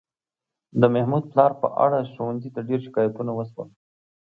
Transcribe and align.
د 0.81 0.83
محمود 0.93 1.23
پلار 1.31 1.51
په 1.61 1.67
اړه 1.85 1.99
ښوونځي 2.13 2.49
ته 2.55 2.61
ډېر 2.69 2.79
شکایتونه 2.87 3.31
وشول. 3.35 3.69